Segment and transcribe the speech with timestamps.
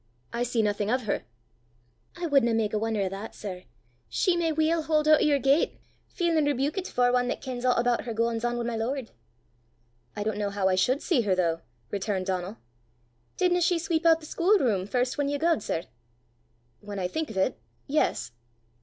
[0.33, 1.25] "I see nothing of her."
[2.17, 3.65] "I wudna mak a won'er o' that, sir!
[4.09, 7.69] She may weel haud oot o' your gait, feelin' rebukit afore ane 'at kens a'
[7.69, 9.11] aboot her gaein's on wi' my lord!"
[10.15, 11.61] "I don't know how I should see her, though!"
[11.91, 12.57] returned Donal.
[13.37, 15.83] "Didna she sweep oot the schoolroom first whan ye gaed, sir?"
[16.79, 18.31] "When I think of it yes."